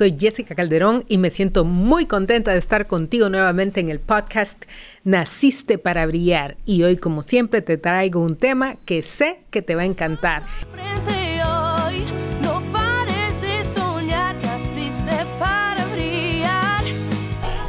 [0.00, 4.64] Soy Jessica Calderón y me siento muy contenta de estar contigo nuevamente en el podcast
[5.04, 6.56] Naciste para Brillar.
[6.64, 10.44] Y hoy, como siempre, te traigo un tema que sé que te va a encantar.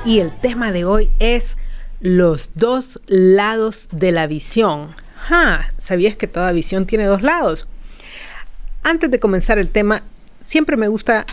[0.06, 1.58] Y el tema de hoy es
[2.00, 4.96] los dos lados de la visión.
[5.78, 7.68] ¿Sabías que toda visión tiene dos lados?
[8.86, 10.04] Antes de comenzar el tema,
[10.48, 11.26] siempre me gusta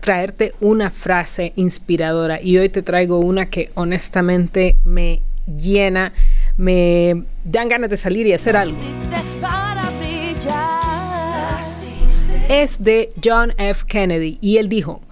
[0.00, 6.12] traerte una frase inspiradora y hoy te traigo una que honestamente me llena,
[6.56, 8.78] me dan ganas de salir y hacer algo.
[12.48, 13.84] Es de John F.
[13.86, 15.02] Kennedy y él dijo,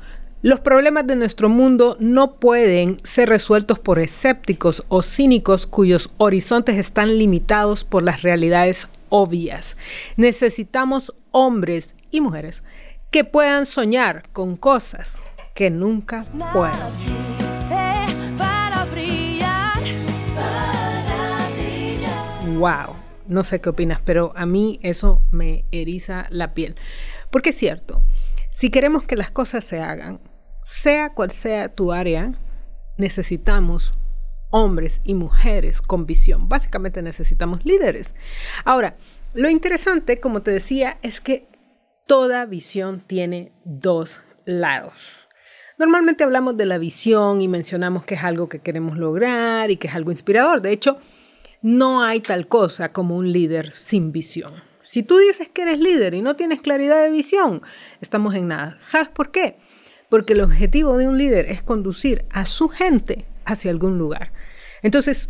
[0.43, 6.79] los problemas de nuestro mundo no pueden ser resueltos por escépticos o cínicos cuyos horizontes
[6.79, 9.77] están limitados por las realidades obvias.
[10.17, 12.63] Necesitamos hombres y mujeres
[13.11, 15.21] que puedan soñar con cosas
[15.55, 16.79] que nunca fueron.
[22.59, 26.77] Wow, no sé qué opinas, pero a mí eso me eriza la piel.
[27.31, 28.03] Porque es cierto,
[28.53, 30.21] si queremos que las cosas se hagan,
[30.65, 32.33] sea cual sea tu área,
[32.97, 33.95] necesitamos
[34.51, 36.49] hombres y mujeres con visión.
[36.49, 38.15] Básicamente necesitamos líderes.
[38.65, 38.97] Ahora,
[39.35, 41.49] lo interesante, como te decía, es que
[42.09, 45.29] toda visión tiene dos lados.
[45.79, 49.89] Normalmente hablamos de la visión y mencionamos que es algo que queremos lograr y que
[49.89, 50.63] es algo inspirador.
[50.63, 50.99] De hecho,
[51.61, 54.55] no hay tal cosa como un líder sin visión.
[54.85, 57.63] Si tú dices que eres líder y no tienes claridad de visión,
[58.01, 58.79] estamos en nada.
[58.81, 59.59] ¿Sabes por qué?
[60.09, 64.33] Porque el objetivo de un líder es conducir a su gente hacia algún lugar.
[64.83, 65.29] Entonces,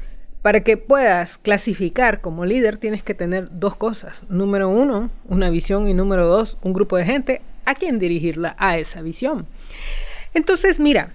[0.48, 4.24] para que puedas clasificar como líder tienes que tener dos cosas.
[4.30, 8.78] Número uno, una visión y número dos, un grupo de gente a quien dirigirla a
[8.78, 9.46] esa visión.
[10.32, 11.12] Entonces, mira,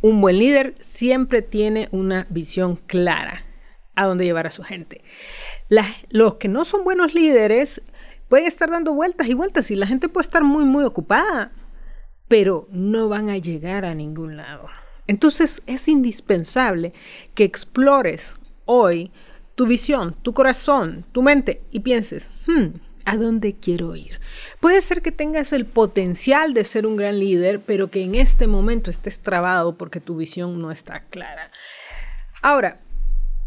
[0.00, 3.44] un buen líder siempre tiene una visión clara
[3.94, 5.02] a dónde llevar a su gente.
[6.10, 7.82] los que no son buenos líderes
[8.28, 11.52] pueden estar dando vueltas y vueltas y la gente puede estar muy, muy ocupada,
[12.26, 14.68] pero no van a llegar a ningún lado.
[15.06, 16.92] Entonces es indispensable
[17.34, 18.34] que explores
[18.64, 19.12] hoy
[19.54, 24.20] tu visión, tu corazón, tu mente y pienses, hmm, ¿a dónde quiero ir?
[24.60, 28.46] Puede ser que tengas el potencial de ser un gran líder, pero que en este
[28.46, 31.50] momento estés trabado porque tu visión no está clara.
[32.42, 32.80] Ahora,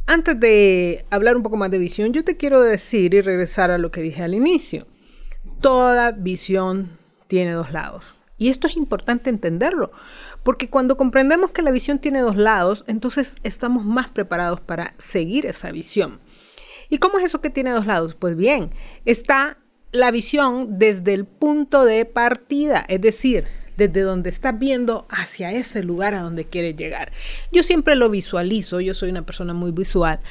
[0.05, 3.77] antes de hablar un poco más de visión, yo te quiero decir y regresar a
[3.77, 4.87] lo que dije al inicio.
[5.59, 6.97] Toda visión
[7.27, 8.13] tiene dos lados.
[8.37, 9.91] Y esto es importante entenderlo,
[10.47, 15.45] porque cuando comprendemos que la visión tiene dos lados, entonces estamos más preparados para seguir
[15.45, 16.21] esa visión.
[16.87, 18.15] ¿Y cómo es eso que tiene dos lados?
[18.15, 18.71] Pues bien,
[19.03, 19.57] está
[19.91, 23.43] la visión desde el punto de partida, es decir,
[23.75, 27.11] desde donde estás viendo hacia ese lugar a donde quieres llegar.
[27.51, 30.21] Yo siempre lo visualizo, yo soy una persona muy visual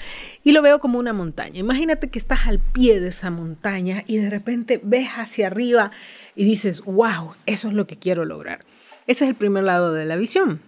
[0.43, 1.61] y lo veo como una montaña.
[1.61, 5.91] Imagínate que estás al pie de esa montaña y de repente ves hacia arriba
[6.35, 8.65] y dices, wow, eso es lo que quiero lograr.
[9.07, 10.61] Ese es el primer lado de la visión.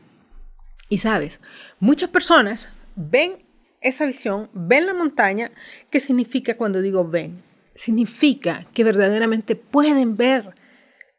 [0.89, 1.41] Y sabes,
[1.81, 3.45] muchas personas ven
[3.81, 5.51] esa visión, ven la montaña.
[5.91, 7.43] ¿Qué significa cuando digo ven?
[7.75, 10.55] Significa que verdaderamente pueden ver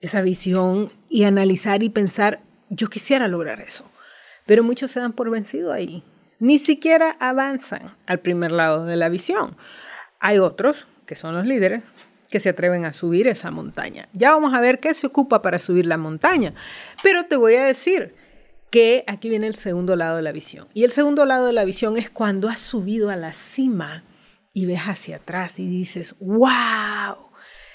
[0.01, 3.89] esa visión y analizar y pensar, yo quisiera lograr eso.
[4.45, 6.03] Pero muchos se dan por vencido ahí.
[6.39, 9.57] Ni siquiera avanzan al primer lado de la visión.
[10.19, 11.83] Hay otros, que son los líderes,
[12.29, 14.07] que se atreven a subir esa montaña.
[14.13, 16.53] Ya vamos a ver qué se ocupa para subir la montaña.
[17.03, 18.15] Pero te voy a decir
[18.69, 20.67] que aquí viene el segundo lado de la visión.
[20.73, 24.03] Y el segundo lado de la visión es cuando has subido a la cima
[24.53, 27.17] y ves hacia atrás y dices, wow,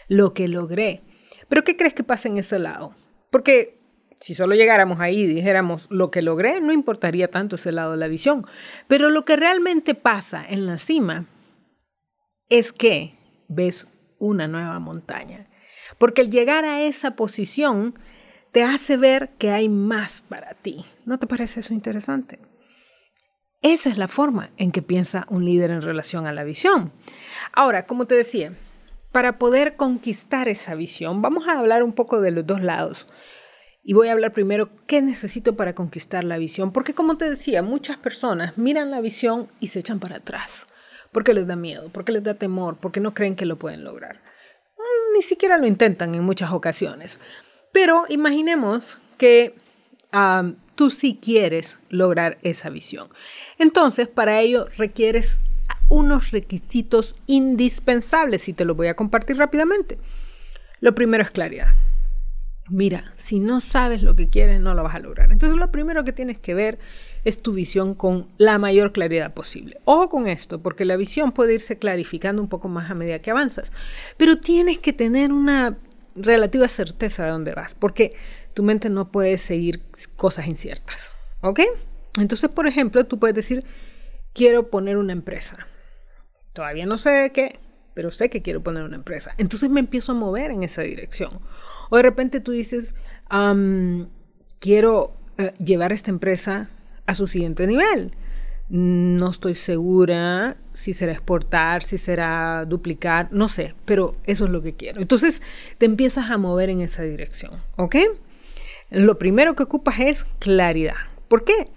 [0.09, 1.03] lo que logré.
[1.48, 2.94] Pero ¿qué crees que pasa en ese lado?
[3.31, 3.81] Porque
[4.21, 7.98] si solo llegáramos ahí y dijéramos lo que logré, no importaría tanto ese lado de
[7.98, 8.47] la visión.
[8.86, 11.26] Pero lo que realmente pasa en la cima
[12.48, 13.88] es que ves
[14.24, 15.47] una nueva montaña.
[15.98, 17.94] Porque el llegar a esa posición
[18.53, 20.84] te hace ver que hay más para ti.
[21.04, 22.41] ¿No te parece eso interesante?
[23.62, 26.92] Esa es la forma en que piensa un líder en relación a la visión.
[27.53, 28.53] Ahora, como te decía,
[29.12, 33.06] para poder conquistar esa visión, vamos a hablar un poco de los dos lados.
[33.82, 36.72] Y voy a hablar primero qué necesito para conquistar la visión.
[36.72, 40.66] Porque como te decía, muchas personas miran la visión y se echan para atrás
[41.15, 44.16] porque les da miedo, porque les da temor, porque no creen que lo pueden lograr.
[44.77, 47.19] Mm, ni siquiera lo intentan en muchas ocasiones.
[47.72, 49.55] Pero imaginemos que
[50.75, 53.09] tú sí quieres lograr esa visión.
[53.59, 55.41] Entonces, para ello requieres
[55.89, 59.99] unos requisitos indispensables y te los voy a compartir rápidamente.
[60.81, 61.69] Lo primero es claridad.
[62.69, 65.31] Mira, si no sabes lo que quieres, no lo vas a lograr.
[65.33, 66.78] Entonces lo primero que tienes que ver
[67.24, 69.80] es tu visión con la mayor claridad posible.
[69.84, 73.30] Ojo con esto, porque la visión puede irse clarificando un poco más a medida que
[73.30, 73.72] avanzas,
[74.16, 75.78] pero tienes que tener una
[76.15, 78.15] relativa certeza de dónde vas, porque
[78.53, 79.82] tu mente no puede seguir
[80.16, 81.12] cosas inciertas.
[81.41, 81.60] ¿Ok?
[82.21, 83.65] Entonces, por ejemplo, tú puedes decir,
[84.32, 85.66] quiero poner una empresa.
[86.53, 87.59] Todavía no sé de qué,
[87.94, 89.34] pero sé que quiero poner una empresa.
[89.38, 91.41] Entonces me empiezo a mover en esa dirección.
[91.91, 92.94] O de repente tú dices,
[94.60, 96.70] quiero eh, llevar esta empresa
[97.06, 98.12] a su siguiente nivel.
[98.68, 104.62] No estoy segura si será exportar, si será duplicar, no sé, pero eso es lo
[104.62, 105.01] que quiero.
[105.01, 105.42] Entonces
[105.78, 107.97] te empiezas a mover en esa dirección, ¿ok?
[108.91, 110.97] Lo primero que ocupas es claridad.
[111.28, 111.68] ¿Por qué?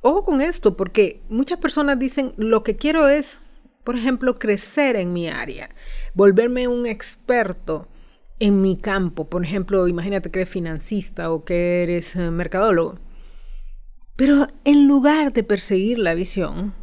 [0.00, 3.38] Ojo con esto, porque muchas personas dicen, lo que quiero es,
[3.84, 5.70] por ejemplo, crecer en mi área,
[6.14, 7.88] volverme un experto
[8.40, 9.28] en mi campo.
[9.28, 12.98] Por ejemplo, imagínate que eres financista o que eres eh, mercadólogo.
[14.16, 16.74] Pero en lugar de perseguir la visión,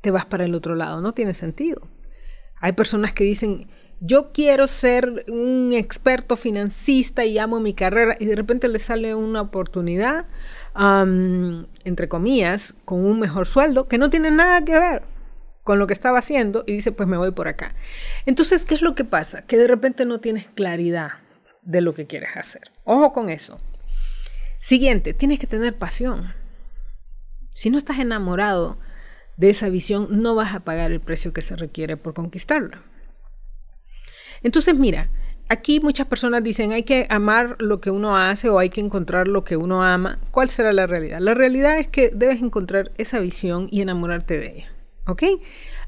[0.00, 1.00] te vas para el otro lado.
[1.00, 1.88] No tiene sentido.
[2.60, 3.68] Hay personas que dicen,
[4.00, 9.14] yo quiero ser un experto financista y amo mi carrera y de repente le sale
[9.14, 10.26] una oportunidad,
[10.76, 15.02] entre comillas, con un mejor sueldo que no tiene nada que ver
[15.62, 17.74] con lo que estaba haciendo y dice, pues me voy por acá.
[18.26, 19.46] Entonces, ¿qué es lo que pasa?
[19.46, 21.12] Que de repente no tienes claridad
[21.62, 22.70] de lo que quieres hacer.
[22.84, 23.58] Ojo con eso.
[24.64, 26.32] Siguiente, tienes que tener pasión.
[27.52, 28.78] Si no estás enamorado
[29.36, 32.80] de esa visión, no vas a pagar el precio que se requiere por conquistarla.
[34.42, 35.10] Entonces, mira,
[35.50, 39.28] aquí muchas personas dicen hay que amar lo que uno hace o hay que encontrar
[39.28, 40.18] lo que uno ama.
[40.30, 41.18] ¿Cuál será la realidad?
[41.20, 44.74] La realidad es que debes encontrar esa visión y enamorarte de ella.
[45.06, 45.22] ¿ok?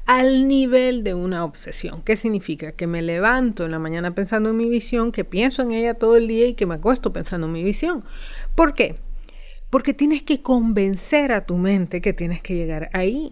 [0.05, 2.01] Al nivel de una obsesión.
[2.01, 2.71] ¿Qué significa?
[2.71, 6.15] Que me levanto en la mañana pensando en mi visión, que pienso en ella todo
[6.15, 8.03] el día y que me acuesto pensando en mi visión.
[8.57, 8.95] ¿Por qué?
[9.69, 13.31] Porque tienes que convencer a tu mente que tienes que llegar ahí.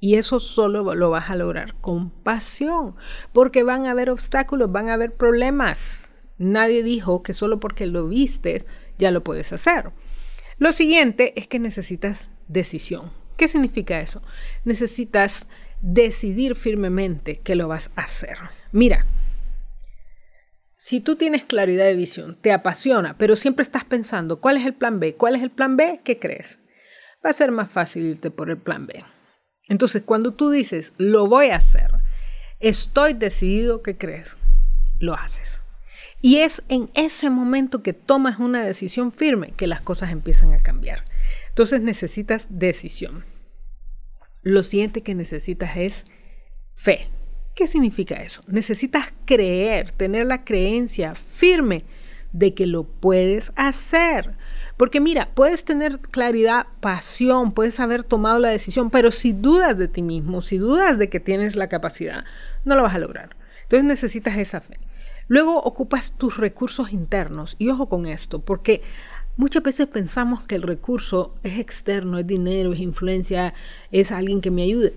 [0.00, 2.94] Y eso solo lo vas a lograr con pasión,
[3.32, 6.14] porque van a haber obstáculos, van a haber problemas.
[6.36, 8.66] Nadie dijo que solo porque lo viste
[8.98, 9.92] ya lo puedes hacer.
[10.58, 13.12] Lo siguiente es que necesitas decisión.
[13.38, 14.20] ¿Qué significa eso?
[14.64, 15.46] Necesitas
[15.80, 18.36] decidir firmemente que lo vas a hacer.
[18.72, 19.06] Mira,
[20.86, 24.74] si tú tienes claridad de visión, te apasiona, pero siempre estás pensando, ¿cuál es el
[24.74, 25.16] plan B?
[25.16, 26.00] ¿Cuál es el plan B?
[26.04, 26.60] ¿Qué crees?
[27.24, 29.04] Va a ser más fácil irte por el plan B.
[29.66, 31.90] Entonces, cuando tú dices, lo voy a hacer,
[32.60, 34.36] estoy decidido, ¿qué crees?
[35.00, 35.60] Lo haces.
[36.22, 40.62] Y es en ese momento que tomas una decisión firme que las cosas empiezan a
[40.62, 41.04] cambiar.
[41.48, 43.24] Entonces necesitas decisión.
[44.42, 46.04] Lo siguiente que necesitas es
[46.74, 47.08] fe.
[47.56, 48.42] ¿Qué significa eso?
[48.48, 51.84] Necesitas creer, tener la creencia firme
[52.32, 54.34] de que lo puedes hacer.
[54.76, 59.88] Porque mira, puedes tener claridad, pasión, puedes haber tomado la decisión, pero si dudas de
[59.88, 62.26] ti mismo, si dudas de que tienes la capacidad,
[62.66, 63.34] no lo vas a lograr.
[63.62, 64.78] Entonces necesitas esa fe.
[65.26, 67.56] Luego ocupas tus recursos internos.
[67.58, 68.82] Y ojo con esto, porque
[69.38, 73.52] Muchas veces pensamos que el recurso es externo, es dinero, es influencia,
[73.92, 74.94] es alguien que me ayude.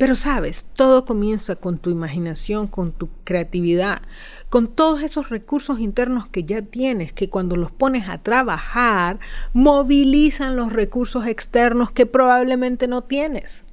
[0.00, 4.00] Pero sabes, todo comienza con tu imaginación, con tu creatividad,
[4.48, 9.20] con todos esos recursos internos que ya tienes, que cuando los pones a trabajar,
[9.52, 13.66] movilizan los recursos externos que probablemente no tienes.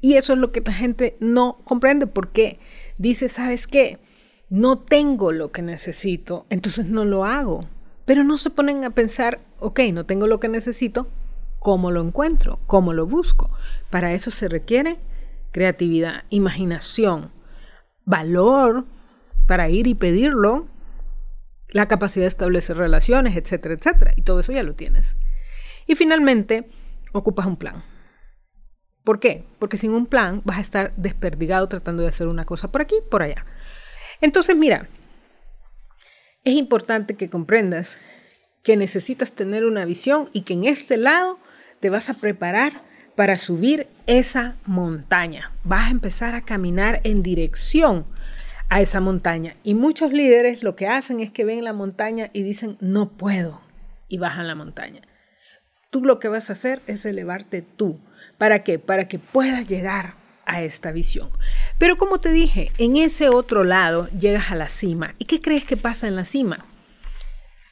[0.00, 2.60] Y eso es lo que la gente no comprende porque
[2.96, 3.98] dice, ¿sabes qué?
[4.50, 7.66] No tengo lo que necesito, entonces no lo hago.
[8.04, 11.08] Pero no se ponen a pensar, ok, no tengo lo que necesito,
[11.58, 12.60] ¿cómo lo encuentro?
[12.68, 13.50] ¿Cómo lo busco?
[13.90, 15.00] Para eso se requiere
[15.52, 17.32] creatividad, imaginación,
[18.04, 18.86] valor
[19.46, 20.68] para ir y pedirlo,
[21.68, 24.12] la capacidad de establecer relaciones, etcétera, etcétera.
[24.16, 25.16] Y todo eso ya lo tienes.
[25.86, 26.68] Y finalmente,
[27.12, 27.84] ocupas un plan.
[29.04, 29.44] ¿Por qué?
[29.58, 32.96] Porque sin un plan vas a estar desperdigado tratando de hacer una cosa por aquí,
[33.10, 33.46] por allá.
[34.20, 34.88] Entonces, mira,
[36.44, 37.96] es importante que comprendas
[38.62, 41.38] que necesitas tener una visión y que en este lado
[41.80, 42.72] te vas a preparar
[43.20, 45.52] para subir esa montaña.
[45.62, 48.06] Vas a empezar a caminar en dirección
[48.70, 49.56] a esa montaña.
[49.62, 53.60] Y muchos líderes lo que hacen es que ven la montaña y dicen, no puedo,
[54.08, 55.02] y bajan la montaña.
[55.90, 58.00] Tú lo que vas a hacer es elevarte tú.
[58.38, 58.78] ¿Para qué?
[58.78, 60.14] Para que puedas llegar
[60.46, 61.28] a esta visión.
[61.78, 65.14] Pero como te dije, en ese otro lado llegas a la cima.
[65.18, 66.64] ¿Y qué crees que pasa en la cima?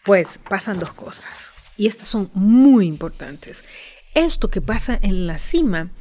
[0.05, 1.53] Pues pasan dos cosas.
[1.79, 3.65] Y estas son muy importantes.
[4.19, 5.93] Esto que pasa en la cima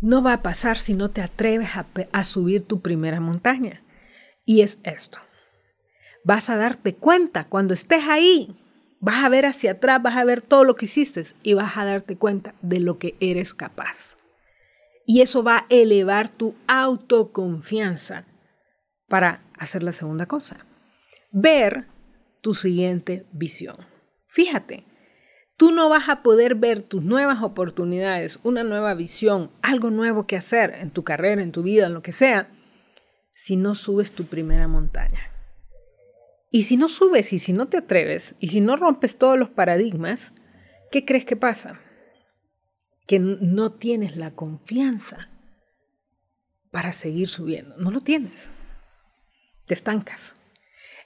[0.00, 3.84] no va a pasar si no te atreves a, subir tu primera montaña.
[4.46, 5.18] Y es esto.
[6.24, 8.56] vas a darte cuenta cuando estés ahí.
[9.00, 11.84] Vas a ver hacia atrás, vas a ver todo lo que hiciste y vas a
[11.84, 14.16] darte cuenta de lo que eres capaz.
[15.04, 18.24] Y eso va a elevar tu autoconfianza
[19.08, 20.64] para hacer la segunda cosa.
[21.32, 21.86] Ver
[22.40, 23.76] tu siguiente visión.
[24.26, 24.86] Fíjate,
[25.60, 30.38] tú no vas a poder ver tus nuevas oportunidades, una nueva visión, algo nuevo que
[30.38, 32.48] hacer en tu carrera, en tu vida, en lo que sea,
[33.34, 35.20] si no subes tu primera montaña.
[36.50, 39.50] Y si no subes y si no te atreves y si no rompes todos los
[39.50, 40.32] paradigmas,
[40.90, 41.78] ¿qué crees que pasa?
[43.06, 45.28] Que no tienes la confianza
[46.70, 47.76] para seguir subiendo.
[47.76, 48.48] No lo tienes.
[49.66, 50.39] Te estancas.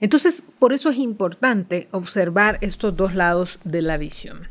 [0.04, 4.49] Entonces, por eso es importante observar estos dos lados de la visión.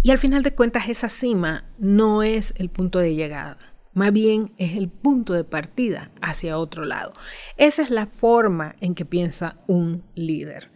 [0.00, 3.58] Y al final de cuentas, esa cima no es el punto de llegada.
[3.92, 7.12] Más bien es el punto de partida hacia otro lado.
[7.58, 10.70] Esa es la forma en que piensa un líder.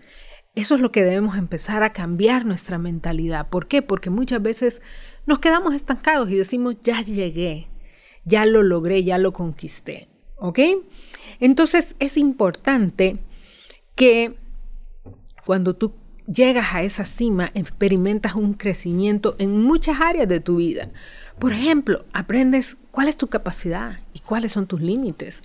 [0.55, 3.49] Eso es lo que debemos empezar a cambiar nuestra mentalidad.
[3.49, 3.81] ¿Por qué?
[3.81, 4.83] Porque muchas veces
[5.25, 7.71] nos quedamos estancados y decimos, ya llegué,
[8.27, 10.11] ya lo logré, ya lo conquisté.
[10.37, 10.59] ¿Ok?
[11.41, 13.19] Entonces es importante
[13.95, 14.37] que
[15.45, 15.93] cuando tú
[16.27, 20.89] llegas a esa cima, experimentas un crecimiento en muchas áreas de tu vida.
[21.39, 25.43] Por ejemplo, aprendes cuál es tu capacidad y cuáles son tus límites.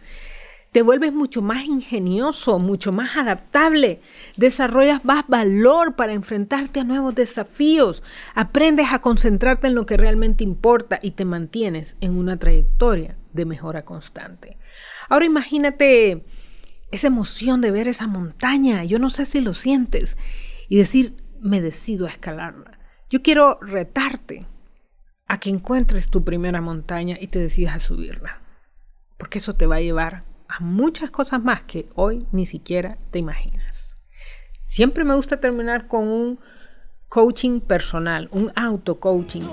[0.72, 4.02] Te vuelves mucho más ingenioso, mucho más adaptable.
[4.36, 8.04] Desarrollas más valor para enfrentarte a nuevos desafíos.
[8.36, 13.46] Aprendes a concentrarte en lo que realmente importa y te mantienes en una trayectoria de
[13.46, 14.58] mejora constante.
[15.08, 16.26] Ahora imagínate
[16.92, 18.84] esa emoción de ver esa montaña.
[18.84, 20.18] Yo no sé si lo sientes.
[20.68, 22.80] Y decir, me decido a escalarla.
[23.10, 24.46] Yo quiero retarte
[25.28, 28.42] a que encuentres tu primera montaña y te decidas a subirla.
[29.18, 33.20] Porque eso te va a llevar a muchas cosas más que hoy ni siquiera te
[33.20, 33.96] imaginas.
[34.66, 36.40] Siempre me gusta terminar con un
[37.08, 39.44] coaching personal, un auto coaching.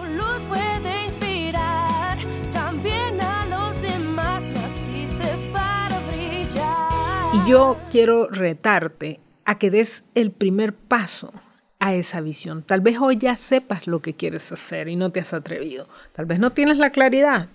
[7.47, 11.33] Yo quiero retarte a que des el primer paso
[11.79, 12.63] a esa visión.
[12.63, 15.89] Tal vez hoy ya sepas lo que quieres hacer y no te has atrevido.
[16.15, 17.49] Tal vez no tienes la claridad.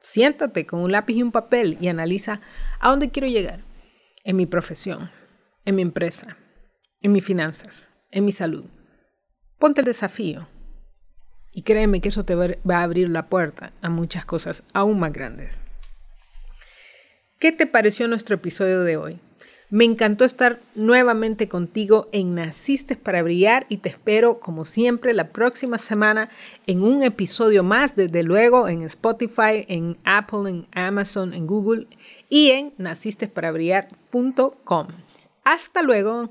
[0.00, 2.40] Siéntate con un lápiz y un papel y analiza
[2.80, 3.64] a dónde quiero llegar.
[4.24, 5.10] En mi profesión,
[5.66, 6.38] en mi empresa,
[7.02, 8.64] en mis finanzas, en mi salud.
[9.58, 10.48] Ponte el desafío
[11.52, 15.12] y créeme que eso te va a abrir la puerta a muchas cosas aún más
[15.12, 15.62] grandes.
[17.44, 19.18] ¿Qué te pareció nuestro episodio de hoy?
[19.68, 25.28] Me encantó estar nuevamente contigo en Naciste para Brillar y te espero como siempre la
[25.28, 26.30] próxima semana
[26.66, 31.86] en un episodio más, desde luego en Spotify, en Apple, en Amazon, en Google
[32.30, 34.88] y en nacistesparabrillar.com.
[35.44, 36.30] Hasta luego.